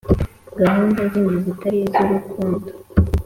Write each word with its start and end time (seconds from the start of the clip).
gahunda 0.59 0.99
zindi 1.11 1.35
zitari 1.45 1.77
iz’ 1.85 1.95
urukundo, 2.05 2.67